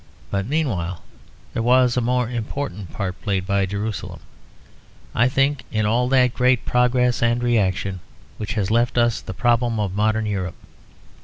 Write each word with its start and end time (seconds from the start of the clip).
But 0.31 0.47
meanwhile 0.47 1.03
there 1.53 1.61
was 1.61 1.95
a 1.95 2.01
more 2.01 2.27
important 2.27 2.91
part 2.91 3.21
played 3.21 3.45
by 3.45 3.67
Jerusalem, 3.67 4.21
I 5.13 5.29
think, 5.29 5.63
in 5.71 5.85
all 5.85 6.07
that 6.09 6.33
great 6.33 6.65
progress 6.65 7.21
and 7.21 7.43
reaction 7.43 7.99
which 8.37 8.53
has 8.55 8.71
left 8.71 8.97
us 8.97 9.21
the 9.21 9.35
problem 9.35 9.79
of 9.79 9.93
modern 9.93 10.25
Europe. 10.25 10.55